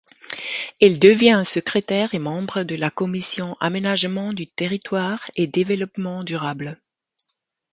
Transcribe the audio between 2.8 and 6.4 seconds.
Commission Aménagement du territoire et Développement